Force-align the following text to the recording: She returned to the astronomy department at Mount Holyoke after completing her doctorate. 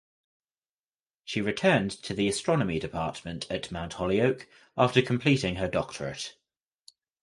She 1.25 1.41
returned 1.41 1.91
to 1.91 2.15
the 2.15 2.27
astronomy 2.27 2.79
department 2.79 3.45
at 3.51 3.71
Mount 3.71 3.93
Holyoke 3.93 4.47
after 4.75 4.99
completing 4.99 5.57
her 5.57 5.67
doctorate. 5.67 6.33